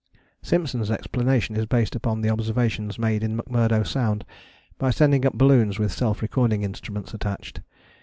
Simpson's 0.41 0.89
explanation 0.89 1.55
is 1.55 1.67
based 1.67 1.95
upon 1.95 2.21
the 2.21 2.29
observations 2.31 2.97
made 2.97 3.21
in 3.21 3.37
McMurdo 3.37 3.85
Sound 3.85 4.25
by 4.79 4.89
sending 4.89 5.27
up 5.27 5.33
balloons 5.33 5.77
with 5.77 5.91
self 5.91 6.23
recording 6.23 6.63
instruments 6.63 7.13
attached. 7.13 7.61